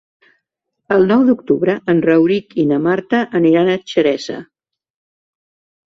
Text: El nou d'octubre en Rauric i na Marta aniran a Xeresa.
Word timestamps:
El 0.95 1.05
nou 1.11 1.25
d'octubre 1.27 1.75
en 1.95 2.01
Rauric 2.07 2.57
i 2.65 2.67
na 2.73 2.81
Marta 2.89 3.23
aniran 3.43 3.71
a 3.71 3.79
Xeresa. 3.95 4.43